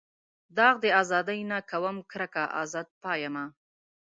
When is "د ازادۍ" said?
0.83-1.39